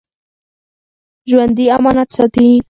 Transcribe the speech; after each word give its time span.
ژوندي 1.29 1.65
امانت 1.77 2.09
ساتي 2.15 2.45